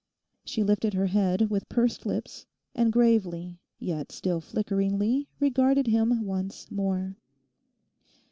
She 0.43 0.63
lifted 0.63 0.95
her 0.95 1.05
head 1.05 1.51
with 1.51 1.69
pursed 1.69 2.07
lips, 2.07 2.47
and 2.73 2.91
gravely 2.91 3.59
yet 3.77 4.11
still 4.11 4.41
flickeringly 4.41 5.27
regarded 5.39 5.85
him 5.85 6.25
once 6.25 6.71
more. 6.71 7.17